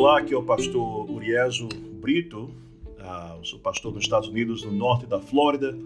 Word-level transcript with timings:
Olá, 0.00 0.20
aqui 0.20 0.32
é 0.32 0.36
o 0.36 0.42
pastor 0.42 1.10
Urieso 1.10 1.68
Brito, 2.00 2.44
uh, 2.84 3.44
sou 3.44 3.58
pastor 3.58 3.92
nos 3.92 4.04
Estados 4.04 4.30
Unidos, 4.30 4.64
no 4.64 4.72
norte 4.72 5.04
da 5.04 5.20
Flórida, 5.20 5.76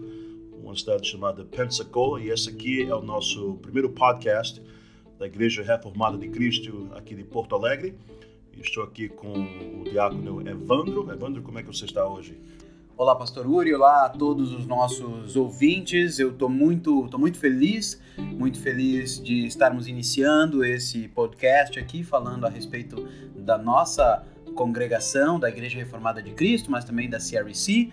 uma 0.63 0.73
cidade 0.73 1.05
chamada 1.05 1.43
Pensacola, 1.43 2.21
e 2.21 2.29
esse 2.29 2.49
aqui 2.49 2.83
é 2.83 2.95
o 2.95 3.01
nosso 3.01 3.55
primeiro 3.61 3.89
podcast 3.89 4.61
da 5.19 5.25
Igreja 5.27 5.61
Reformada 5.63 6.17
de 6.17 6.29
Cristo 6.29 6.89
aqui 6.95 7.13
de 7.13 7.25
Porto 7.25 7.55
Alegre. 7.55 7.93
Estou 8.57 8.83
aqui 8.85 9.09
com 9.09 9.33
o 9.81 9.83
diácono 9.83 10.47
Evandro. 10.47 11.11
Evandro, 11.11 11.41
como 11.41 11.59
é 11.59 11.61
que 11.61 11.67
você 11.67 11.83
está 11.83 12.07
hoje? 12.07 12.37
Olá, 12.97 13.13
Pastor 13.13 13.45
Uri, 13.45 13.73
olá 13.73 14.05
a 14.05 14.09
todos 14.09 14.53
os 14.53 14.65
nossos 14.65 15.35
ouvintes. 15.35 16.17
Eu 16.17 16.29
estou 16.29 16.47
muito, 16.47 17.09
tô 17.09 17.17
muito 17.17 17.37
feliz, 17.37 18.01
muito 18.17 18.57
feliz 18.57 19.21
de 19.21 19.45
estarmos 19.45 19.85
iniciando 19.85 20.63
esse 20.63 21.09
podcast 21.09 21.77
aqui, 21.77 22.05
falando 22.05 22.47
a 22.47 22.49
respeito 22.49 23.05
da 23.35 23.57
nossa 23.57 24.23
congregação, 24.55 25.37
da 25.37 25.49
Igreja 25.49 25.77
Reformada 25.77 26.23
de 26.23 26.31
Cristo, 26.31 26.71
mas 26.71 26.85
também 26.85 27.09
da 27.09 27.17
CRC. 27.17 27.91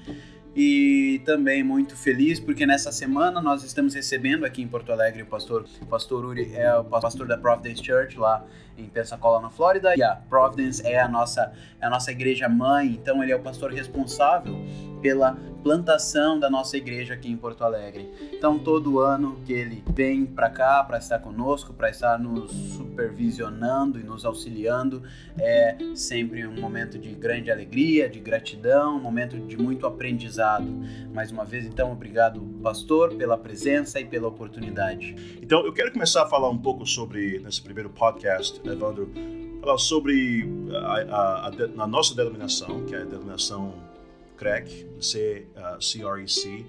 E 0.55 1.21
também 1.25 1.65
muito 1.65 1.97
feliz 1.97 2.39
porque 2.39 2.65
nessa 2.65 2.93
semana 2.93 3.41
nós 3.41 3.65
estamos 3.65 3.95
recebendo 3.95 4.45
aqui 4.45 4.63
em 4.63 4.69
Porto 4.69 4.93
Alegre 4.93 5.23
o 5.23 5.27
pastor, 5.27 5.65
o 5.81 5.87
pastor 5.87 6.27
Uri 6.27 6.55
é 6.55 6.77
o 6.77 6.85
pastor 6.85 7.27
da 7.27 7.37
Providence 7.37 7.83
Church 7.83 8.19
lá 8.19 8.45
em 8.79 8.85
Pensacola, 8.85 9.41
na 9.41 9.51
Flórida. 9.51 9.97
E 9.97 10.03
a 10.03 10.15
Providence 10.15 10.87
é 10.87 11.01
a 11.01 11.09
nossa, 11.09 11.53
é 11.81 11.87
a 11.87 11.91
nossa 11.91 12.13
igreja 12.13 12.49
mãe, 12.49 12.87
então 12.87 13.21
ele 13.21 13.33
é 13.33 13.37
o 13.37 13.41
pastor 13.41 13.73
responsável 13.73 14.55
pela 15.03 15.37
plantação 15.63 16.39
da 16.39 16.51
nossa 16.51 16.77
igreja 16.77 17.15
aqui 17.15 17.31
em 17.31 17.37
Porto 17.37 17.63
Alegre. 17.63 18.11
Então, 18.33 18.59
todo 18.59 18.99
ano 18.99 19.39
que 19.45 19.53
ele 19.53 19.83
vem 19.95 20.27
para 20.27 20.51
cá 20.51 20.83
para 20.83 20.99
estar 20.99 21.19
conosco, 21.21 21.73
para 21.73 21.91
estar 21.91 22.19
nos 22.19 22.51
supervisionando 22.51 23.99
e 23.99 24.03
nos 24.03 24.25
auxiliando, 24.25 25.03
é 25.39 25.77
sempre 25.95 26.47
um 26.47 26.61
momento 26.61 26.99
de 26.99 27.11
grande 27.15 27.51
alegria, 27.51 28.09
de 28.09 28.19
gratidão, 28.19 28.97
um 28.97 29.01
momento 29.01 29.39
de 29.39 29.57
muito 29.57 29.87
aprendizado. 29.87 30.67
Mais 31.15 31.31
uma 31.31 31.45
vez, 31.45 31.65
então, 31.65 31.93
obrigado, 31.93 32.41
pastor, 32.63 33.15
pela 33.15 33.39
presença 33.39 34.01
e 34.01 34.05
pela 34.05 34.29
oportunidade. 34.29 35.39
Então, 35.41 35.65
eu 35.65 35.73
quero 35.73 35.93
começar 35.93 36.25
a 36.25 36.29
falar 36.29 36.51
um 36.51 36.59
pouco 36.59 36.85
sobre, 36.87 37.39
nesse 37.39 37.63
primeiro 37.63 37.91
podcast, 37.91 38.61
Evandro, 38.65 39.13
falar 39.61 39.79
sobre 39.79 40.49
a, 40.73 40.77
a, 40.77 41.49
a, 41.49 41.53
a 41.79 41.87
nossa 41.87 42.15
denominação, 42.17 42.85
que 42.85 42.95
é 42.95 43.03
a 43.03 43.05
denominação 43.05 43.92
CREC, 44.43 44.87
C, 45.01 45.47
uh, 45.57 45.79
CREC, 45.79 46.67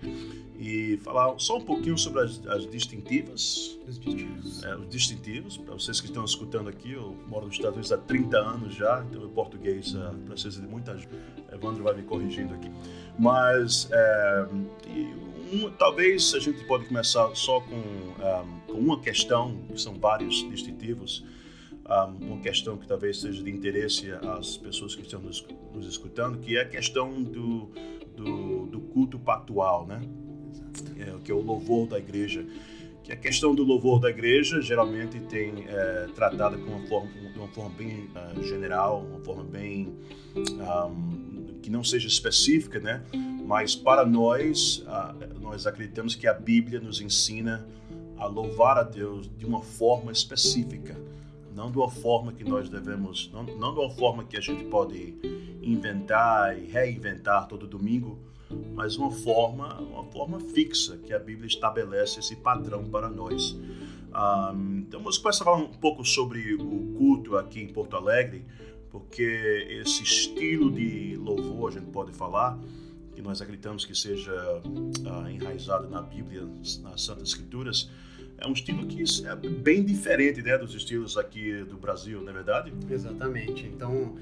e 0.59 0.97
falar 0.97 1.37
só 1.39 1.57
um 1.57 1.61
pouquinho 1.61 1.97
sobre 1.97 2.21
as, 2.21 2.45
as 2.45 2.69
distintivas. 2.69 3.79
Os 3.87 3.97
distintivos. 3.97 4.63
É, 4.63 4.75
os 4.75 4.87
distintivos. 4.87 5.57
Para 5.57 5.73
vocês 5.73 5.99
que 5.99 6.05
estão 6.05 6.23
escutando 6.23 6.69
aqui, 6.69 6.91
eu 6.91 7.17
moro 7.27 7.47
nos 7.47 7.55
Estados 7.55 7.75
Unidos 7.75 7.91
há 7.91 7.97
30 7.97 8.37
anos 8.37 8.75
já, 8.75 9.03
então 9.09 9.23
o 9.23 9.29
português 9.29 9.95
uh, 9.95 10.13
precisa 10.27 10.61
de 10.61 10.67
muita 10.67 10.91
ajuda. 10.91 11.17
Evandro 11.51 11.83
vai 11.83 11.95
me 11.95 12.03
corrigindo 12.03 12.53
aqui. 12.53 12.71
Mas, 13.17 13.89
é, 13.91 14.47
um, 15.51 15.71
talvez 15.71 16.33
a 16.35 16.39
gente 16.39 16.63
pode 16.65 16.85
começar 16.85 17.33
só 17.35 17.59
com, 17.59 17.75
um, 17.75 18.13
ah, 18.19 18.45
com 18.67 18.73
uma 18.73 18.99
questão, 18.99 19.57
que 19.71 19.79
são 19.79 19.93
vários 19.95 20.35
distintivos, 20.49 21.23
uma 21.85 22.37
questão 22.39 22.77
que 22.77 22.87
talvez 22.87 23.19
seja 23.19 23.43
de 23.43 23.51
interesse 23.51 24.11
às 24.11 24.57
pessoas 24.57 24.95
que 24.95 25.01
estão 25.01 25.19
nos, 25.19 25.45
nos 25.73 25.85
escutando, 25.85 26.39
que 26.39 26.57
é 26.57 26.61
a 26.61 26.67
questão 26.67 27.21
do, 27.21 27.69
do, 28.15 28.65
do 28.67 28.79
culto 28.79 29.19
pactual, 29.19 29.85
né? 29.85 30.01
É, 30.97 31.13
que 31.23 31.31
é 31.31 31.35
o 31.35 31.41
louvor 31.41 31.87
da 31.87 31.99
igreja. 31.99 32.45
Que 33.03 33.11
a 33.11 33.17
questão 33.17 33.53
do 33.53 33.63
louvor 33.63 33.99
da 33.99 34.09
igreja 34.09 34.61
geralmente 34.61 35.19
tem 35.19 35.65
é, 35.67 36.07
tratada 36.15 36.57
com 36.57 36.71
uma 36.71 36.87
forma, 36.87 37.11
de 37.11 37.37
uma 37.37 37.49
forma 37.49 37.71
bem 37.71 38.09
uh, 38.15 38.43
general, 38.43 39.05
uma 39.05 39.19
forma 39.19 39.43
bem 39.43 39.93
um, 40.33 41.59
que 41.61 41.69
não 41.69 41.83
seja 41.83 42.07
específica, 42.07 42.79
né? 42.79 43.03
Mas 43.45 43.75
para 43.75 44.05
nós, 44.05 44.85
uh, 44.87 45.41
nós 45.41 45.67
acreditamos 45.67 46.15
que 46.15 46.27
a 46.27 46.33
Bíblia 46.33 46.79
nos 46.79 47.01
ensina 47.01 47.67
a 48.17 48.25
louvar 48.25 48.77
a 48.77 48.83
Deus 48.83 49.29
de 49.37 49.45
uma 49.45 49.61
forma 49.61 50.09
específica 50.09 50.95
não 51.53 51.71
de 51.71 51.77
uma 51.77 51.89
forma 51.89 52.33
que 52.33 52.43
nós 52.43 52.69
devemos, 52.69 53.29
não, 53.33 53.43
não 53.43 53.73
de 53.73 53.79
uma 53.79 53.89
forma 53.91 54.23
que 54.23 54.37
a 54.37 54.41
gente 54.41 54.63
pode 54.65 55.15
inventar 55.61 56.57
e 56.57 56.65
reinventar 56.65 57.47
todo 57.47 57.65
domingo, 57.65 58.19
mas 58.73 58.97
uma 58.97 59.11
forma, 59.11 59.79
uma 59.81 60.03
forma 60.05 60.39
fixa 60.39 60.97
que 60.97 61.13
a 61.13 61.19
Bíblia 61.19 61.47
estabelece 61.47 62.19
esse 62.19 62.35
padrão 62.35 62.83
para 62.85 63.09
nós. 63.09 63.53
Um, 63.53 64.79
então 64.79 64.99
vamos 64.99 65.17
começar 65.17 65.43
a 65.43 65.45
falar 65.45 65.57
um 65.57 65.67
pouco 65.67 66.05
sobre 66.05 66.53
o 66.55 66.93
culto 66.97 67.37
aqui 67.37 67.61
em 67.61 67.67
Porto 67.67 67.95
Alegre, 67.95 68.45
porque 68.91 69.67
esse 69.81 70.03
estilo 70.03 70.71
de 70.71 71.15
louvor, 71.17 71.69
a 71.69 71.73
gente 71.73 71.89
pode 71.89 72.11
falar, 72.11 72.59
que 73.15 73.21
nós 73.21 73.41
acreditamos 73.41 73.85
que 73.85 73.95
seja 73.95 74.61
uh, 74.65 75.29
enraizado 75.29 75.89
na 75.89 76.01
Bíblia, 76.01 76.47
nas 76.81 77.01
Santas 77.01 77.29
Escrituras, 77.29 77.89
é 78.43 78.47
um 78.47 78.51
estilo 78.51 78.85
que 78.85 79.03
é 79.25 79.35
bem 79.35 79.83
diferente 79.83 80.41
né, 80.41 80.57
dos 80.57 80.75
estilos 80.75 81.17
aqui 81.17 81.63
do 81.63 81.77
Brasil, 81.77 82.21
não 82.21 82.29
é 82.29 82.33
verdade? 82.33 82.73
Exatamente. 82.89 83.65
Então, 83.65 84.15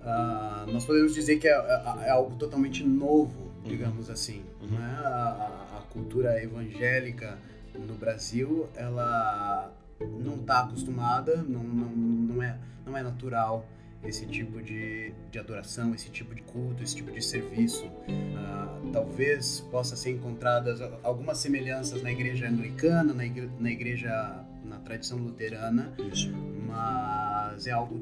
uh, 0.00 0.70
nós 0.72 0.84
podemos 0.84 1.14
dizer 1.14 1.38
que 1.38 1.46
é, 1.46 1.52
é, 1.52 2.06
é, 2.06 2.10
algo 2.10 2.34
totalmente 2.36 2.84
novo, 2.84 3.40
uhum. 3.40 3.70
digamos 3.70 4.08
uhum. 4.08 4.12
assim. 4.12 4.42
Uhum. 4.60 4.76
Né? 4.76 5.00
A, 5.04 5.78
a, 5.78 5.82
cultura 5.92 6.42
evangélica 6.42 7.38
no 7.74 7.94
Brasil, 7.94 8.68
ela 8.74 9.72
não 10.00 10.36
está 10.36 10.60
acostumada, 10.60 11.36
não, 11.36 11.62
não, 11.62 11.90
não, 11.90 12.42
é, 12.42 12.58
não 12.84 12.96
é 12.96 13.02
natural 13.02 13.64
esse 14.04 14.26
tipo 14.26 14.60
de, 14.60 15.12
de 15.30 15.38
adoração, 15.38 15.94
esse 15.94 16.10
tipo 16.10 16.34
de 16.34 16.42
culto, 16.42 16.82
esse 16.82 16.96
tipo 16.96 17.10
de 17.10 17.22
serviço. 17.22 17.86
Uh, 17.86 18.90
talvez 18.92 19.60
possa 19.70 19.94
ser 19.96 20.10
encontradas 20.10 20.80
algumas 21.02 21.38
semelhanças 21.38 22.02
na 22.02 22.10
igreja 22.10 22.48
anglicana, 22.48 23.14
na 23.14 23.24
igreja, 23.24 23.50
na, 23.58 23.70
igreja, 23.70 24.44
na 24.64 24.78
tradição 24.78 25.18
luterana, 25.18 25.92
Isso. 26.12 26.32
mas 26.66 27.66
é 27.66 27.70
algo 27.70 28.00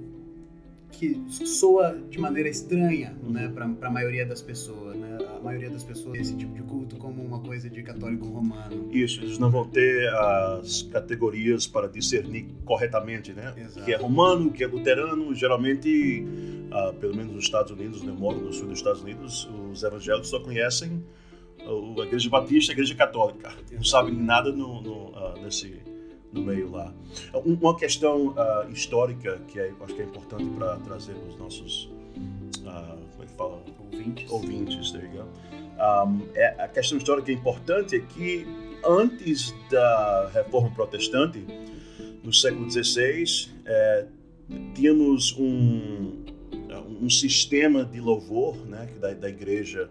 que 0.90 1.22
soa 1.30 1.96
de 2.10 2.18
maneira 2.18 2.48
estranha 2.48 3.14
né, 3.22 3.48
para 3.48 3.88
a 3.88 3.90
maioria 3.90 4.26
das 4.26 4.42
pessoas. 4.42 4.96
Né? 4.96 5.18
A 5.40 5.42
maioria 5.42 5.70
das 5.70 5.82
pessoas 5.82 6.18
esse 6.18 6.36
tipo 6.36 6.52
de 6.54 6.62
culto 6.62 6.96
como 6.96 7.22
uma 7.22 7.40
coisa 7.40 7.70
de 7.70 7.82
católico 7.82 8.26
romano. 8.26 8.88
Isso, 8.92 9.22
eles 9.22 9.38
não 9.38 9.50
vão 9.50 9.66
ter 9.66 10.08
as 10.14 10.82
categorias 10.82 11.66
para 11.66 11.88
discernir 11.88 12.46
corretamente, 12.64 13.32
né? 13.32 13.54
Exato. 13.56 13.86
que 13.86 13.92
é 13.92 13.96
romano, 13.96 14.52
que 14.52 14.62
é 14.62 14.66
luterano. 14.66 15.34
Geralmente, 15.34 16.26
uh, 16.70 16.92
pelo 16.94 17.16
menos 17.16 17.32
nos 17.32 17.44
Estados 17.44 17.72
Unidos, 17.72 18.02
né, 18.02 18.12
eu 18.12 18.16
moro 18.16 18.38
no 18.38 18.52
sul 18.52 18.68
dos 18.68 18.78
Estados 18.78 19.00
Unidos, 19.00 19.48
os 19.72 19.82
evangélicos 19.82 20.28
só 20.28 20.40
conhecem 20.40 21.02
a 21.60 22.02
Igreja 22.04 22.28
Batista 22.28 22.70
e 22.70 22.72
a 22.72 22.74
Igreja 22.74 22.94
Católica. 22.94 23.48
Exato. 23.48 23.74
Não 23.74 23.84
sabem 23.84 24.14
nada 24.14 24.52
no, 24.52 24.82
no 24.82 25.08
uh, 25.08 25.40
nesse 25.42 25.80
no 26.32 26.42
meio 26.42 26.70
lá. 26.70 26.92
Uma 27.44 27.76
questão 27.76 28.28
uh, 28.28 28.70
histórica 28.70 29.40
que 29.48 29.58
é, 29.58 29.72
acho 29.80 29.94
que 29.94 30.02
é 30.02 30.04
importante 30.04 30.48
para 30.50 30.76
trazer 30.76 31.16
os 31.28 31.36
nossos 31.36 31.90
uh, 32.60 32.98
como 33.12 33.22
é 33.22 33.26
que 33.26 33.32
fala 33.34 33.62
ouvintes, 33.78 34.30
ouvintes 34.30 34.92
there 34.92 35.04
you 35.04 35.12
go. 35.12 35.28
Um, 35.82 36.28
é, 36.34 36.62
a 36.62 36.68
questão 36.68 36.98
histórica 36.98 37.32
importante 37.32 37.96
é 37.96 38.00
que 38.00 38.46
antes 38.84 39.54
da 39.70 40.30
Reforma 40.34 40.70
Protestante 40.70 41.44
no 42.22 42.32
século 42.32 42.70
XVI 42.70 43.50
é, 43.64 44.06
tínhamos 44.74 45.34
um 45.38 46.20
um 47.00 47.08
sistema 47.08 47.82
de 47.82 47.98
louvor 47.98 48.54
né 48.66 48.86
da, 49.00 49.14
da 49.14 49.28
igreja 49.28 49.90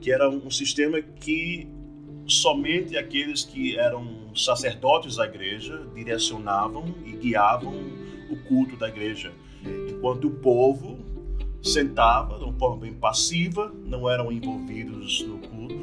que 0.00 0.10
era 0.10 0.28
um 0.28 0.50
sistema 0.50 1.00
que 1.00 1.68
somente 2.26 2.96
aqueles 2.96 3.44
que 3.44 3.76
eram 3.76 4.34
sacerdotes 4.34 5.16
da 5.16 5.26
igreja 5.26 5.86
direcionavam 5.94 6.94
e 7.04 7.12
guiavam 7.12 7.74
o 8.30 8.36
culto 8.44 8.76
da 8.76 8.88
igreja, 8.88 9.32
enquanto 9.88 10.28
o 10.28 10.30
povo 10.30 10.98
sentava 11.62 12.38
de 12.38 12.44
uma 12.44 12.52
forma 12.54 12.78
bem 12.78 12.92
passiva, 12.94 13.72
não 13.84 14.08
eram 14.08 14.32
envolvidos 14.32 15.22
no 15.22 15.38
culto 15.38 15.78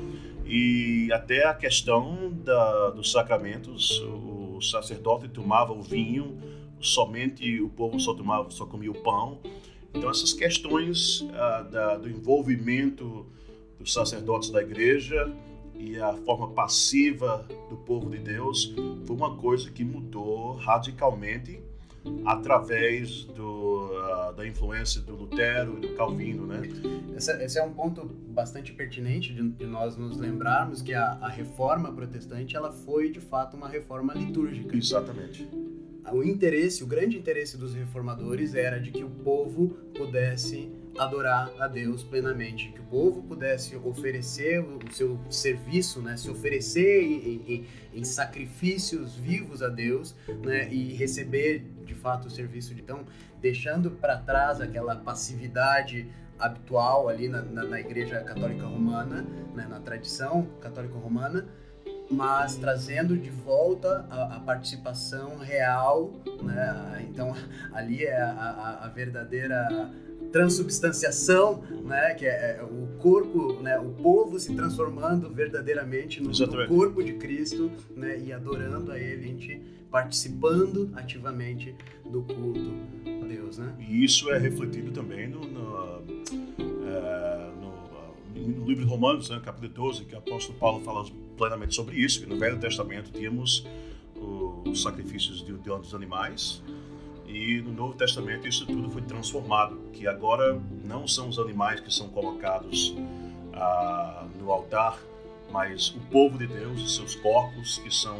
e 0.49 1.11
até 1.11 1.45
a 1.45 1.53
questão 1.53 2.31
da, 2.31 2.91
dos 2.91 3.11
sacramentos, 3.11 3.99
o 3.99 4.61
sacerdote 4.61 5.27
tomava 5.27 5.73
o 5.73 5.81
vinho, 5.81 6.37
somente 6.79 7.61
o 7.61 7.67
povo 7.67 7.99
só 7.99 8.13
tomava, 8.13 8.49
só 8.49 8.65
comia 8.65 8.89
o 8.89 8.93
pão. 8.93 9.39
Então 9.93 10.09
essas 10.09 10.31
questões 10.31 11.21
uh, 11.21 11.69
da, 11.69 11.97
do 11.97 12.09
envolvimento 12.09 13.25
dos 13.77 13.93
sacerdotes 13.93 14.49
da 14.49 14.61
igreja 14.61 15.29
e 15.75 15.99
a 15.99 16.13
forma 16.13 16.47
passiva 16.49 17.45
do 17.69 17.75
povo 17.75 18.09
de 18.09 18.19
Deus 18.19 18.73
foi 19.05 19.15
uma 19.15 19.35
coisa 19.35 19.69
que 19.69 19.83
mudou 19.83 20.55
radicalmente 20.55 21.59
através 22.25 23.23
do, 23.25 23.87
uh, 23.87 24.33
da 24.35 24.47
influência 24.47 25.01
do 25.01 25.15
Lutero 25.15 25.77
e 25.77 25.87
do 25.87 25.95
Calvino, 25.95 26.45
né? 26.45 26.61
Esse, 27.15 27.31
esse 27.43 27.59
é 27.59 27.63
um 27.63 27.73
ponto 27.73 28.05
bastante 28.05 28.73
pertinente 28.73 29.33
de, 29.33 29.47
de 29.49 29.65
nós 29.65 29.97
nos 29.97 30.17
lembrarmos 30.17 30.81
que 30.81 30.93
a, 30.93 31.17
a, 31.21 31.29
reforma 31.29 31.91
protestante 31.91 32.55
ela 32.55 32.71
foi 32.71 33.09
de 33.09 33.19
fato 33.19 33.57
uma 33.57 33.67
reforma 33.67 34.13
litúrgica. 34.13 34.75
Exatamente. 34.75 35.47
o 36.11 36.23
interesse, 36.23 36.83
o 36.83 36.87
grande 36.87 37.17
interesse 37.17 37.57
dos 37.57 37.73
reformadores 37.73 38.53
era 38.53 38.79
de 38.79 38.91
que 38.91 39.03
o 39.03 39.09
povo 39.09 39.69
pudesse 39.95 40.69
adorar 40.97 41.51
a 41.59 41.67
Deus 41.67 42.03
plenamente, 42.03 42.69
que 42.69 42.79
o 42.79 42.83
povo 42.83 43.21
pudesse 43.21 43.75
oferecer 43.75 44.59
o 44.59 44.79
seu 44.91 45.19
serviço, 45.29 46.01
né, 46.01 46.17
se 46.17 46.29
oferecer 46.29 47.03
em, 47.03 47.43
em, 47.47 47.65
em 47.93 48.03
sacrifícios 48.03 49.15
vivos 49.15 49.61
a 49.61 49.69
Deus, 49.69 50.15
né, 50.43 50.71
e 50.71 50.93
receber 50.93 51.65
de 51.85 51.93
fato 51.93 52.27
o 52.27 52.29
serviço 52.29 52.73
então 52.73 53.05
deixando 53.41 53.91
para 53.91 54.17
trás 54.17 54.59
aquela 54.59 54.95
passividade 54.95 56.07
habitual 56.39 57.07
ali 57.09 57.27
na, 57.27 57.41
na, 57.41 57.63
na 57.63 57.79
Igreja 57.79 58.21
Católica 58.21 58.65
Romana, 58.65 59.25
né, 59.55 59.67
na 59.67 59.79
tradição 59.79 60.47
católica 60.61 60.95
romana, 60.97 61.47
mas 62.09 62.55
trazendo 62.55 63.17
de 63.17 63.29
volta 63.29 64.05
a, 64.09 64.35
a 64.35 64.39
participação 64.39 65.37
real, 65.37 66.13
né? 66.41 67.05
Então 67.09 67.33
ali 67.73 68.05
é 68.05 68.21
a, 68.21 68.31
a, 68.31 68.85
a 68.85 68.87
verdadeira 68.89 69.91
transubstanciação, 70.31 71.63
né, 71.83 72.13
que 72.15 72.25
é, 72.25 72.57
é 72.59 72.63
o 72.63 72.87
corpo, 72.99 73.61
né, 73.61 73.77
o 73.79 73.89
povo 73.89 74.39
se 74.39 74.53
transformando 74.55 75.29
verdadeiramente 75.29 76.21
no, 76.21 76.31
no, 76.31 76.67
corpo 76.67 77.03
de 77.03 77.13
Cristo, 77.13 77.71
né, 77.95 78.19
e 78.19 78.31
adorando 78.31 78.91
a 78.91 78.99
Ele, 78.99 79.23
a 79.23 79.27
gente 79.27 79.61
participando 79.89 80.91
ativamente 80.95 81.73
do 82.05 82.21
culto 82.23 82.73
a 83.05 83.25
Deus, 83.25 83.57
né? 83.57 83.73
E 83.79 84.03
isso 84.03 84.29
é 84.29 84.37
refletido 84.37 84.91
também 84.91 85.29
no, 85.29 85.39
no, 85.39 86.03
é, 86.85 87.51
no, 87.61 88.59
no 88.59 88.67
livro 88.67 88.83
de 88.83 88.89
Romanos, 88.89 89.29
né, 89.29 89.41
capítulo 89.43 89.73
12, 89.87 90.05
que 90.05 90.15
o 90.15 90.17
apóstolo 90.17 90.57
Paulo 90.59 90.83
fala 90.83 91.05
plenamente 91.37 91.73
sobre 91.73 91.95
isso, 91.95 92.19
que 92.19 92.25
no 92.25 92.37
Velho 92.37 92.59
Testamento 92.59 93.11
tínhamos 93.11 93.65
os 94.65 94.81
sacrifícios 94.81 95.43
de, 95.45 95.53
de 95.53 95.69
dos 95.69 95.93
animais, 95.93 96.61
e 97.27 97.61
no 97.61 97.73
Novo 97.73 97.93
Testamento 97.93 98.47
isso 98.47 98.65
tudo 98.65 98.89
foi 98.89 99.01
transformado, 99.01 99.77
que 99.93 100.07
agora 100.07 100.59
não 100.83 101.07
são 101.07 101.29
os 101.29 101.37
animais 101.37 101.79
que 101.79 101.93
são 101.93 102.07
colocados 102.09 102.95
ah, 103.53 104.25
no 104.39 104.51
altar, 104.51 104.99
mas 105.51 105.89
o 105.89 105.99
povo 106.11 106.37
de 106.37 106.47
Deus, 106.47 106.81
os 106.81 106.95
seus 106.95 107.15
corpos 107.15 107.77
que 107.79 107.93
são 107.93 108.17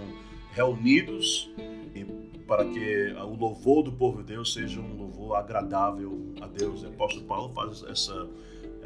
reunidos 0.54 1.50
para 2.48 2.64
que 2.64 3.14
o 3.22 3.36
louvor 3.36 3.84
do 3.84 3.92
povo 3.92 4.24
de 4.24 4.34
Deus 4.34 4.54
seja 4.54 4.80
um 4.80 4.96
louvor 4.96 5.36
agradável 5.36 6.34
a 6.42 6.48
Deus. 6.48 6.82
O 6.82 6.88
apóstolo 6.88 7.26
Paulo 7.26 7.54
faz 7.54 7.84
essa 7.84 8.28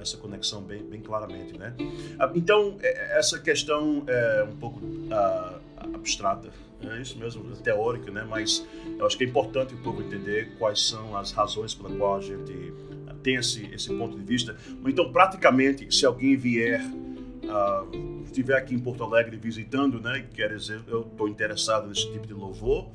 essa 0.02 0.18
conexão 0.18 0.64
bem, 0.64 0.84
bem 0.84 1.00
claramente, 1.00 1.56
né? 1.60 1.76
Ah, 2.18 2.32
então 2.34 2.76
é, 2.82 3.20
essa 3.20 3.40
questão 3.40 4.04
é 4.08 4.44
um 4.44 4.56
pouco 4.56 4.80
uh, 4.80 5.61
abstrata, 5.94 6.50
é 6.84 7.02
isso 7.02 7.18
mesmo, 7.18 7.44
teórica, 7.58 8.12
né? 8.12 8.26
Mas 8.28 8.66
eu 8.98 9.06
acho 9.06 9.18
que 9.18 9.24
é 9.24 9.28
importante 9.28 9.74
o 9.74 9.78
povo 9.78 10.02
entender 10.02 10.56
quais 10.58 10.82
são 10.82 11.16
as 11.16 11.32
razões 11.32 11.74
pela 11.74 11.96
qual 11.96 12.16
a 12.16 12.22
gente 12.22 12.74
tem 13.22 13.36
esse, 13.36 13.66
esse 13.74 13.90
ponto 13.90 14.18
de 14.18 14.24
vista. 14.24 14.56
Então, 14.86 15.12
praticamente, 15.12 15.94
se 15.94 16.06
alguém 16.06 16.36
vier, 16.36 16.82
uh, 16.84 18.24
estiver 18.24 18.58
aqui 18.58 18.74
em 18.74 18.80
Porto 18.80 19.04
Alegre 19.04 19.38
visitando, 19.38 20.00
né? 20.00 20.28
Quer 20.34 20.56
dizer, 20.56 20.82
eu 20.88 21.02
estou 21.02 21.28
interessado 21.28 21.88
nesse 21.88 22.12
tipo 22.12 22.26
de 22.26 22.34
louvor. 22.34 22.90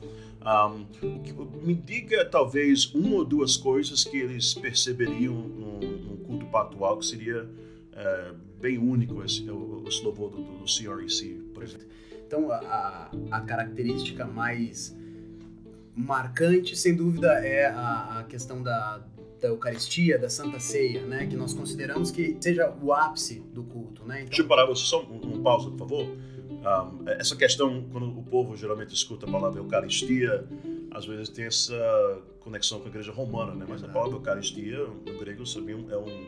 Um, 0.46 0.86
me 1.62 1.74
diga 1.74 2.24
talvez 2.24 2.86
uma 2.94 3.16
ou 3.16 3.24
duas 3.24 3.56
coisas 3.56 4.04
que 4.04 4.16
eles 4.16 4.54
perceberiam 4.54 5.34
num, 5.34 6.16
culto 6.24 6.46
pactual 6.46 6.98
que 6.98 7.06
seria 7.06 7.44
uh, 7.44 8.36
bem 8.60 8.78
único 8.78 9.22
esse, 9.24 9.44
esse 9.86 10.02
louvor 10.04 10.30
do, 10.30 10.42
do 10.42 10.64
CREC, 10.64 11.34
por 11.52 11.62
exemplo. 11.62 11.86
Então, 12.26 12.50
a, 12.50 13.10
a 13.30 13.40
característica 13.40 14.24
mais 14.24 14.96
marcante, 15.94 16.76
sem 16.76 16.94
dúvida, 16.94 17.32
é 17.34 17.66
a, 17.66 18.18
a 18.18 18.24
questão 18.24 18.62
da, 18.62 19.00
da 19.40 19.48
Eucaristia, 19.48 20.18
da 20.18 20.28
Santa 20.28 20.58
Ceia, 20.58 21.06
né? 21.06 21.26
Que 21.26 21.36
nós 21.36 21.54
consideramos 21.54 22.10
que 22.10 22.36
seja 22.40 22.74
o 22.82 22.92
ápice 22.92 23.40
do 23.54 23.62
culto, 23.62 24.04
né? 24.04 24.18
Então... 24.18 24.28
Deixa 24.28 24.42
eu 24.42 24.48
parar 24.48 24.66
você 24.66 24.84
só 24.84 25.02
um, 25.04 25.36
um 25.36 25.42
pausa, 25.42 25.70
por 25.70 25.78
favor. 25.78 26.06
Um, 26.06 27.08
essa 27.08 27.36
questão, 27.36 27.86
quando 27.92 28.18
o 28.18 28.22
povo 28.24 28.56
geralmente 28.56 28.92
escuta 28.92 29.24
a 29.24 29.30
palavra 29.30 29.60
Eucaristia, 29.60 30.44
às 30.90 31.06
vezes 31.06 31.28
tem 31.28 31.44
essa 31.44 32.22
conexão 32.40 32.80
com 32.80 32.86
a 32.86 32.88
igreja 32.88 33.12
romana, 33.12 33.54
né? 33.54 33.64
Mas 33.68 33.84
a 33.84 33.88
palavra 33.88 34.16
Eucaristia, 34.16 34.84
no 34.84 35.18
grego, 35.18 35.44
é 35.90 35.96
um 35.96 36.26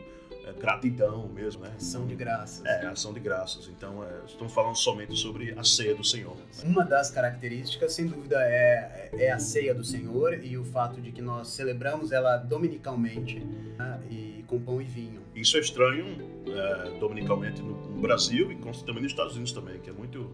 é, 0.49 0.59
gratidão 0.59 1.27
mesmo, 1.27 1.63
né? 1.63 1.71
Ação 1.75 2.05
de 2.07 2.15
graças. 2.15 2.65
É, 2.65 2.85
ação 2.87 3.13
de 3.13 3.19
graças. 3.19 3.67
Então, 3.67 4.03
é, 4.03 4.25
estamos 4.25 4.53
falando 4.53 4.75
somente 4.75 5.15
sobre 5.15 5.53
a 5.57 5.63
ceia 5.63 5.95
do 5.95 6.03
Senhor. 6.03 6.35
Uma 6.63 6.83
das 6.83 7.11
características, 7.11 7.93
sem 7.93 8.07
dúvida, 8.07 8.37
é, 8.41 9.09
é 9.13 9.31
a 9.31 9.39
ceia 9.39 9.73
do 9.73 9.83
Senhor 9.83 10.43
e 10.43 10.57
o 10.57 10.65
fato 10.65 11.01
de 11.01 11.11
que 11.11 11.21
nós 11.21 11.49
celebramos 11.49 12.11
ela 12.11 12.37
dominicalmente 12.37 13.39
né? 13.77 13.99
e 14.09 14.43
com 14.47 14.59
pão 14.59 14.81
e 14.81 14.85
vinho. 14.85 15.21
Isso 15.35 15.57
é 15.57 15.59
estranho 15.59 16.05
é, 16.47 16.99
dominicalmente 16.99 17.61
no, 17.61 17.75
no, 17.89 18.01
Brasil 18.01 18.51
e 18.51 18.55
também 18.83 19.03
nos 19.03 19.11
Estados 19.11 19.33
Unidos 19.33 19.53
também, 19.53 19.79
que 19.79 19.89
é 19.89 19.93
muito... 19.93 20.31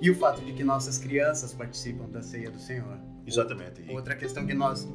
E 0.00 0.10
o 0.10 0.14
fato 0.14 0.44
de 0.44 0.52
que 0.52 0.64
nossas 0.64 0.98
crianças 0.98 1.54
participam 1.54 2.08
da 2.08 2.22
ceia 2.22 2.50
do 2.50 2.58
Senhor. 2.58 2.98
Exatamente. 3.26 3.84
Outra 3.88 4.16
questão 4.16 4.44
que 4.44 4.52
nós 4.52 4.88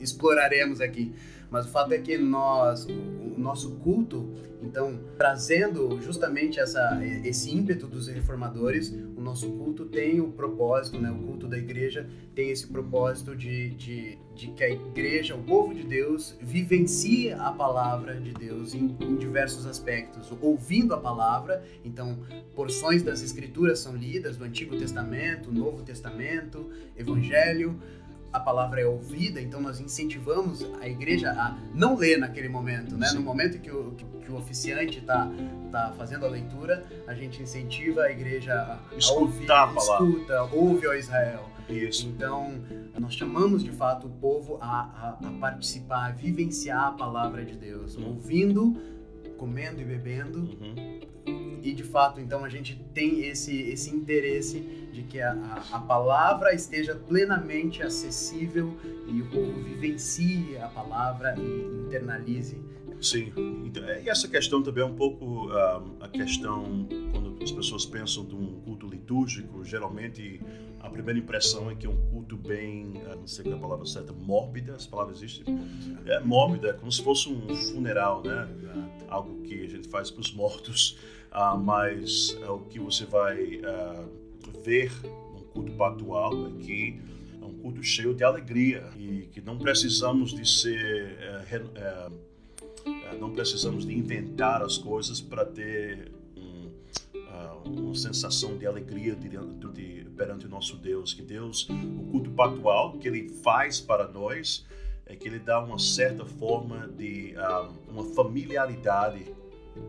exploraremos 0.00 0.80
aqui. 0.80 1.12
Mas 1.50 1.66
o 1.66 1.68
fato 1.68 1.92
é 1.92 1.98
que 1.98 2.18
nós, 2.18 2.84
o 2.86 3.38
nosso 3.38 3.76
culto, 3.76 4.32
então, 4.62 4.98
trazendo 5.16 6.00
justamente 6.00 6.58
essa, 6.58 7.00
esse 7.24 7.54
ímpeto 7.54 7.86
dos 7.86 8.08
reformadores, 8.08 8.92
o 9.16 9.20
nosso 9.20 9.50
culto 9.52 9.84
tem 9.84 10.20
o 10.20 10.32
propósito, 10.32 10.98
né? 10.98 11.10
o 11.10 11.18
culto 11.18 11.46
da 11.46 11.56
igreja 11.56 12.08
tem 12.34 12.50
esse 12.50 12.66
propósito 12.66 13.36
de, 13.36 13.70
de, 13.70 14.18
de 14.34 14.48
que 14.48 14.64
a 14.64 14.70
igreja, 14.70 15.36
o 15.36 15.42
povo 15.42 15.72
de 15.72 15.84
Deus, 15.84 16.36
vivencie 16.40 17.32
a 17.32 17.52
palavra 17.52 18.20
de 18.20 18.32
Deus 18.32 18.74
em, 18.74 18.96
em 19.00 19.16
diversos 19.16 19.66
aspectos, 19.66 20.32
ouvindo 20.40 20.94
a 20.94 20.98
palavra, 20.98 21.62
então, 21.84 22.18
porções 22.54 23.02
das 23.02 23.22
escrituras 23.22 23.78
são 23.78 23.94
lidas, 23.94 24.36
do 24.36 24.44
Antigo 24.44 24.76
Testamento, 24.76 25.52
Novo 25.52 25.82
Testamento, 25.82 26.70
Evangelho, 26.96 27.80
a 28.32 28.40
palavra 28.40 28.80
é 28.80 28.86
ouvida, 28.86 29.40
então 29.40 29.60
nós 29.60 29.80
incentivamos 29.80 30.66
a 30.80 30.88
igreja 30.88 31.30
a 31.30 31.56
não 31.74 31.96
ler 31.96 32.18
naquele 32.18 32.48
momento, 32.48 32.96
né? 32.96 33.06
Sim. 33.06 33.16
No 33.16 33.22
momento 33.22 33.58
que 33.58 33.70
o, 33.70 33.92
que, 33.92 34.30
o 34.30 34.36
oficiante 34.36 34.98
está 34.98 35.30
tá 35.70 35.94
fazendo 35.96 36.26
a 36.26 36.28
leitura, 36.28 36.84
a 37.06 37.14
gente 37.14 37.42
incentiva 37.42 38.02
a 38.02 38.10
igreja 38.10 38.52
a, 38.54 38.74
a 38.74 39.12
ouvir, 39.12 39.50
a 39.50 39.74
escuta, 39.76 40.42
ouve, 40.52 40.86
ó 40.86 40.94
Israel. 40.94 41.48
Isso. 41.68 42.06
Então, 42.06 42.60
nós 42.98 43.14
chamamos 43.14 43.62
de 43.64 43.72
fato 43.72 44.06
o 44.06 44.10
povo 44.10 44.58
a, 44.60 45.18
a, 45.20 45.28
a 45.28 45.30
participar, 45.40 46.06
a 46.06 46.10
vivenciar 46.10 46.88
a 46.88 46.92
palavra 46.92 47.44
de 47.44 47.56
Deus, 47.56 47.96
uhum. 47.96 48.08
ouvindo, 48.08 48.76
comendo 49.36 49.80
e 49.80 49.84
bebendo. 49.84 50.38
Uhum. 50.38 51.00
E 51.66 51.72
de 51.72 51.82
fato, 51.82 52.20
então 52.20 52.44
a 52.44 52.48
gente 52.48 52.80
tem 52.94 53.26
esse, 53.26 53.60
esse 53.62 53.90
interesse 53.90 54.60
de 54.92 55.02
que 55.02 55.20
a, 55.20 55.32
a, 55.32 55.78
a, 55.78 55.80
palavra 55.80 56.54
esteja 56.54 56.94
plenamente 56.94 57.82
acessível 57.82 58.78
e 59.08 59.20
o 59.20 59.26
povo 59.26 59.52
vivencie 59.64 60.56
a 60.58 60.68
palavra 60.68 61.34
e 61.36 61.86
internalize. 61.86 62.56
Sim, 63.00 63.32
então, 63.64 63.82
é, 63.82 64.00
e 64.00 64.08
essa 64.08 64.28
questão 64.28 64.62
também 64.62 64.84
é 64.84 64.86
um 64.86 64.94
pouco 64.94 65.48
uh, 65.48 65.96
a 65.98 66.08
questão 66.08 66.86
quando 67.10 67.42
as 67.42 67.50
pessoas 67.50 67.84
pensam 67.84 68.24
de 68.24 68.36
um 68.36 68.60
culto 68.60 68.86
litúrgico, 68.86 69.64
geralmente 69.64 70.40
a 70.86 70.90
primeira 70.90 71.18
impressão 71.18 71.70
é 71.70 71.74
que 71.74 71.86
é 71.86 71.90
um 71.90 71.96
culto 72.10 72.36
bem, 72.36 72.92
uh, 73.06 73.16
não 73.16 73.26
sei 73.26 73.44
qual 73.44 73.54
é 73.54 73.58
a 73.58 73.60
palavra 73.60 73.86
certa, 73.86 74.12
mórbida, 74.12 74.74
essa 74.74 74.88
palavra 74.88 75.14
existe? 75.14 75.44
É 76.06 76.20
mórbida, 76.20 76.68
é 76.68 76.72
como 76.72 76.90
se 76.90 77.02
fosse 77.02 77.28
um 77.28 77.54
funeral, 77.54 78.22
né? 78.22 78.48
Algo 79.08 79.42
que 79.42 79.64
a 79.64 79.68
gente 79.68 79.88
faz 79.88 80.10
para 80.10 80.20
os 80.20 80.32
mortos, 80.32 80.98
uh, 81.32 81.58
mas 81.58 82.36
o 82.48 82.60
que 82.60 82.78
você 82.78 83.04
vai 83.04 83.60
ver 84.64 84.92
no 85.34 85.42
culto 85.52 85.72
pactual 85.72 86.46
aqui 86.46 87.00
é 87.40 87.44
um 87.44 87.54
culto 87.58 87.82
cheio 87.82 88.14
de 88.14 88.24
alegria 88.24 88.88
e 88.96 89.28
que 89.32 89.40
não 89.40 89.58
precisamos 89.58 90.32
de 90.32 90.48
ser 90.48 91.16
é, 91.20 91.56
é, 91.76 92.08
é, 92.86 93.16
não 93.18 93.30
precisamos 93.30 93.86
de 93.86 93.96
inventar 93.96 94.62
as 94.62 94.78
coisas 94.78 95.20
para 95.20 95.44
ter 95.44 96.12
uma 97.64 97.94
sensação 97.94 98.56
de 98.56 98.66
alegria 98.66 99.14
de, 99.14 99.28
de, 99.28 100.04
perante 100.16 100.46
o 100.46 100.48
nosso 100.48 100.76
Deus 100.76 101.12
que 101.12 101.22
Deus 101.22 101.68
o 101.68 102.10
culto 102.10 102.30
pactual 102.30 102.92
que 102.98 103.08
Ele 103.08 103.28
faz 103.28 103.80
para 103.80 104.08
nós 104.08 104.66
é 105.06 105.14
que 105.14 105.28
Ele 105.28 105.38
dá 105.38 105.62
uma 105.62 105.78
certa 105.78 106.24
forma 106.24 106.88
de 106.88 107.34
ah, 107.36 107.68
uma 107.88 108.04
familiaridade 108.14 109.24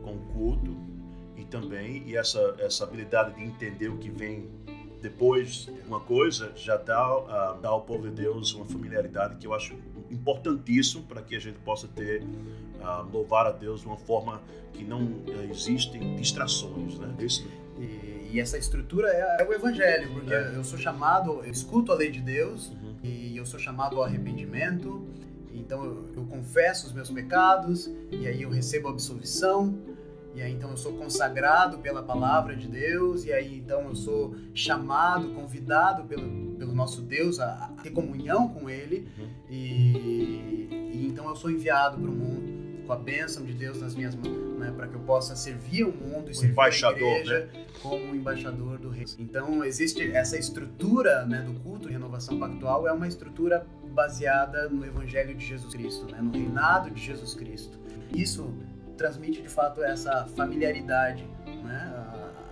com 0.03 0.15
o 0.15 0.19
culto 0.33 0.75
e 1.35 1.45
também 1.45 2.03
e 2.07 2.15
essa 2.15 2.55
essa 2.59 2.83
habilidade 2.83 3.35
de 3.35 3.43
entender 3.43 3.89
o 3.89 3.97
que 3.97 4.09
vem 4.09 4.49
depois 5.01 5.69
uma 5.87 5.99
coisa 5.99 6.51
já 6.55 6.75
dá 6.77 7.17
uh, 7.17 7.61
dá 7.61 7.69
ao 7.69 7.81
povo 7.81 8.09
de 8.09 8.15
Deus 8.15 8.53
uma 8.53 8.65
familiaridade 8.65 9.37
que 9.37 9.45
eu 9.45 9.53
acho 9.53 9.75
importantíssimo 10.09 11.03
para 11.03 11.21
que 11.21 11.35
a 11.35 11.39
gente 11.39 11.59
possa 11.59 11.87
ter 11.87 12.23
uh, 12.23 13.07
louvar 13.11 13.45
a 13.45 13.51
Deus 13.51 13.81
de 13.81 13.87
uma 13.87 13.97
forma 13.97 14.41
que 14.73 14.83
não 14.83 15.03
uh, 15.03 15.47
existem 15.49 16.15
distrações, 16.15 16.97
né? 16.97 17.13
Isso. 17.19 17.47
E, 17.77 18.31
e 18.31 18.39
essa 18.39 18.57
estrutura 18.57 19.09
é, 19.09 19.41
é, 19.41 19.47
o 19.47 19.53
evangelho, 19.53 20.11
porque 20.13 20.33
é. 20.33 20.55
eu 20.55 20.63
sou 20.63 20.77
chamado, 20.77 21.41
eu 21.43 21.51
escuto 21.51 21.91
a 21.91 21.95
lei 21.95 22.11
de 22.11 22.21
Deus, 22.21 22.69
uhum. 22.69 22.95
e 23.03 23.37
eu 23.37 23.45
sou 23.45 23.59
chamado 23.59 23.97
ao 23.97 24.03
arrependimento. 24.03 25.07
Então 25.53 25.83
eu, 25.83 26.09
eu 26.15 26.23
confesso 26.25 26.87
os 26.87 26.93
meus 26.93 27.09
pecados 27.09 27.89
e 28.11 28.27
aí 28.27 28.41
eu 28.41 28.49
recebo 28.49 28.87
absolvição. 28.87 29.77
E 30.37 30.41
aí 30.43 30.53
então 30.53 30.69
eu 30.69 30.77
sou 30.77 30.93
consagrado 30.93 31.79
pela 31.79 32.03
palavra 32.03 32.55
de 32.55 32.67
Deus, 32.67 33.25
e 33.25 33.33
aí 33.33 33.57
então 33.57 33.87
eu 33.87 33.95
sou 33.95 34.35
chamado, 34.53 35.29
convidado 35.29 36.03
pelo, 36.03 36.51
pelo 36.51 36.75
nosso 36.75 37.01
Deus 37.01 37.39
a, 37.39 37.73
a 37.75 37.81
ter 37.81 37.89
comunhão 37.89 38.47
com 38.47 38.69
Ele, 38.69 39.07
e, 39.49 40.69
e, 40.93 41.07
então 41.07 41.27
eu 41.27 41.35
sou 41.35 41.49
enviado 41.49 41.97
para 41.97 42.07
o 42.07 42.13
mundo 42.13 42.85
com 42.85 42.93
a 42.93 42.95
bênção 42.95 43.43
de 43.43 43.51
Deus 43.51 43.81
nas 43.81 43.95
minhas 43.95 44.13
mãos, 44.13 44.59
né, 44.59 44.71
para 44.77 44.87
que 44.87 44.93
eu 44.93 44.99
possa 45.01 45.35
servir 45.35 45.83
o 45.85 45.91
mundo 45.91 46.27
e 46.27 46.31
o 46.31 46.35
servir 46.35 46.51
embaixador, 46.51 47.01
a 47.01 47.19
igreja 47.19 47.49
né? 47.51 47.65
como 47.81 48.15
embaixador 48.15 48.77
do 48.77 48.89
rei. 48.89 49.05
Então 49.17 49.63
existe 49.65 50.03
essa 50.11 50.37
estrutura 50.37 51.25
né, 51.25 51.41
do 51.41 51.55
culto 51.61 51.87
de 51.87 51.93
renovação 51.93 52.37
pactual 52.37 52.87
é 52.87 52.91
uma 52.91 53.07
estrutura 53.07 53.65
baseada 53.91 54.69
no 54.69 54.85
Evangelho 54.85 55.33
de 55.33 55.43
Jesus 55.43 55.73
Cristo, 55.73 56.05
né, 56.11 56.21
no 56.21 56.31
reinado 56.31 56.91
de 56.91 57.03
Jesus 57.03 57.33
Cristo. 57.33 57.79
Isso 58.13 58.53
transmite 58.97 59.41
de 59.41 59.49
fato 59.49 59.83
essa 59.83 60.25
familiaridade, 60.35 61.23
né? 61.63 61.93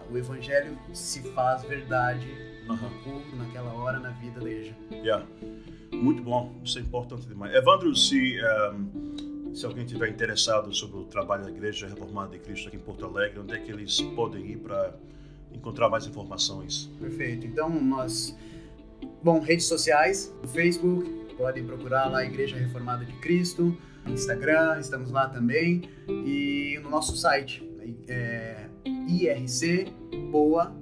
o 0.10 0.18
Evangelho 0.18 0.78
se 0.94 1.22
faz 1.32 1.64
verdade 1.64 2.28
uhum. 2.70 3.22
no 3.30 3.44
naquela 3.44 3.74
hora, 3.74 4.00
na 4.00 4.12
vida 4.12 4.40
da 4.40 4.50
igreja. 4.50 4.76
Yeah. 4.92 5.26
Muito 5.92 6.22
bom, 6.22 6.54
isso 6.64 6.78
é 6.78 6.82
importante 6.82 7.28
demais. 7.28 7.54
Evandro, 7.54 7.96
se 7.96 8.40
um 8.74 9.16
se 9.56 9.66
alguém 9.66 9.86
tiver 9.86 10.10
interessado 10.10 10.74
sobre 10.74 10.98
o 11.00 11.06
trabalho 11.06 11.46
da 11.46 11.50
Igreja 11.50 11.88
Reformada 11.88 12.32
de 12.32 12.40
Cristo 12.40 12.68
aqui 12.68 12.76
em 12.76 12.80
Porto 12.82 13.06
Alegre, 13.06 13.40
onde 13.40 13.54
é 13.54 13.58
que 13.58 13.72
eles 13.72 14.02
podem 14.02 14.46
ir 14.52 14.58
para 14.58 14.94
encontrar 15.54 15.88
mais 15.88 16.06
informações? 16.06 16.92
Perfeito. 17.00 17.48
Então, 17.48 17.70
nós. 17.70 18.38
Bom, 19.24 19.40
redes 19.40 19.66
sociais, 19.66 20.34
Facebook, 20.48 21.10
podem 21.38 21.66
procurar 21.66 22.06
lá 22.06 22.24
Igreja 22.24 22.58
Reformada 22.58 23.06
de 23.06 23.14
Cristo, 23.14 23.78
Instagram, 24.08 24.80
estamos 24.80 25.12
lá 25.12 25.28
também, 25.30 25.90
e 26.08 26.80
no 26.82 26.90
nosso 26.90 27.16
site, 27.16 27.64
é 28.08 28.68
ircpoa, 30.12 30.76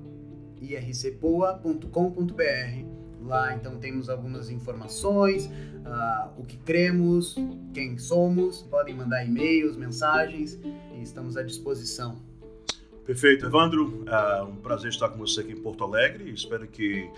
ircpoa.com.br. 0.62 1.83
Lá 3.22 3.55
então 3.55 3.79
temos 3.79 4.10
algumas 4.10 4.50
informações, 4.50 5.45
uh, 5.45 6.29
o 6.38 6.43
que 6.43 6.57
cremos, 6.57 7.36
quem 7.74 7.98
somos. 7.98 8.63
Podem 8.63 8.93
mandar 8.95 9.25
e-mails, 9.25 9.77
mensagens 9.77 10.60
e 10.93 11.01
estamos 11.01 11.38
à 11.38 11.43
disposição. 11.43 12.33
Perfeito, 13.05 13.45
Evandro. 13.45 14.05
É 14.07 14.43
um 14.43 14.55
prazer 14.55 14.89
estar 14.89 15.10
com 15.10 15.17
você 15.17 15.41
aqui 15.41 15.51
em 15.51 15.62
Porto 15.62 15.83
Alegre. 15.83 16.29
Espero 16.31 16.65
que 16.65 17.10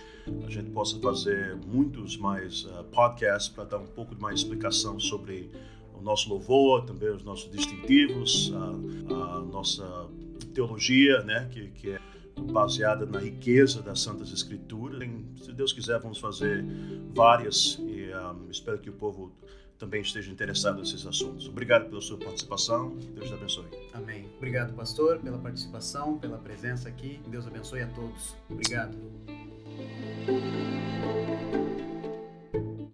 a 0.45 0.49
gente 0.49 0.71
possa 0.71 0.99
fazer 0.99 1.55
muitos 1.67 2.17
mais 2.17 2.63
uh, 2.65 2.83
podcasts 2.85 3.49
para 3.49 3.65
dar 3.65 3.77
um 3.77 3.85
pouco 3.85 4.15
de 4.15 4.21
mais 4.21 4.39
explicação 4.39 4.99
sobre 4.99 5.51
o 5.93 6.01
nosso 6.01 6.27
louvor, 6.27 6.85
também 6.85 7.09
os 7.09 7.23
nossos 7.23 7.51
distintivos, 7.51 8.51
a, 8.55 9.37
a 9.37 9.39
nossa 9.41 10.07
teologia, 10.55 11.23
né, 11.23 11.47
que, 11.51 11.67
que 11.69 11.91
é 11.91 11.99
baseada 12.51 13.05
na 13.05 13.19
riqueza 13.19 13.81
das 13.83 14.01
Santas 14.01 14.31
Escrituras. 14.31 15.07
Se 15.37 15.53
Deus 15.53 15.71
quiser, 15.71 15.99
vamos 15.99 16.17
fazer 16.17 16.65
várias 17.13 17.79
e 17.79 18.09
um, 18.11 18.49
espero 18.49 18.79
que 18.79 18.89
o 18.89 18.93
povo 18.93 19.31
também 19.77 20.01
esteja 20.01 20.31
interessado 20.31 20.79
nesses 20.79 21.05
assuntos. 21.05 21.47
Obrigado 21.47 21.89
pela 21.89 22.01
sua 22.01 22.17
participação. 22.17 22.95
Deus 23.13 23.27
te 23.27 23.33
abençoe. 23.33 23.65
Amém. 23.93 24.29
Obrigado, 24.37 24.73
pastor, 24.73 25.19
pela 25.19 25.37
participação, 25.37 26.17
pela 26.17 26.37
presença 26.37 26.87
aqui. 26.89 27.19
Deus 27.27 27.45
abençoe 27.45 27.81
a 27.81 27.87
todos. 27.87 28.35
Obrigado. 28.49 28.97